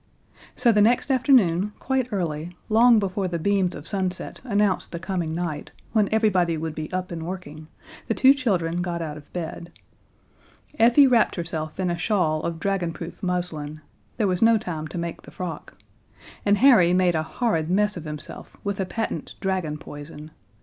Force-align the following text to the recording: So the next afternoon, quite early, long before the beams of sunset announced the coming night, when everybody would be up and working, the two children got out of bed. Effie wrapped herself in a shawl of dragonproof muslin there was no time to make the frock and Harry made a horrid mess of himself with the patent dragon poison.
So 0.55 0.71
the 0.71 0.81
next 0.81 1.11
afternoon, 1.11 1.73
quite 1.77 2.11
early, 2.11 2.57
long 2.69 2.97
before 2.97 3.27
the 3.27 3.37
beams 3.37 3.75
of 3.75 3.85
sunset 3.85 4.41
announced 4.43 4.91
the 4.91 4.97
coming 4.97 5.35
night, 5.35 5.69
when 5.91 6.09
everybody 6.11 6.57
would 6.57 6.73
be 6.73 6.91
up 6.91 7.11
and 7.11 7.21
working, 7.21 7.67
the 8.07 8.15
two 8.15 8.33
children 8.33 8.81
got 8.81 9.03
out 9.03 9.15
of 9.15 9.31
bed. 9.31 9.71
Effie 10.79 11.05
wrapped 11.05 11.35
herself 11.35 11.79
in 11.79 11.91
a 11.91 11.99
shawl 11.99 12.41
of 12.41 12.59
dragonproof 12.59 13.21
muslin 13.21 13.81
there 14.17 14.25
was 14.27 14.41
no 14.41 14.57
time 14.57 14.87
to 14.87 14.97
make 14.97 15.21
the 15.21 15.29
frock 15.29 15.77
and 16.47 16.57
Harry 16.57 16.93
made 16.95 17.13
a 17.13 17.21
horrid 17.21 17.69
mess 17.69 17.95
of 17.95 18.05
himself 18.05 18.57
with 18.63 18.77
the 18.77 18.87
patent 18.87 19.35
dragon 19.39 19.77
poison. 19.77 20.31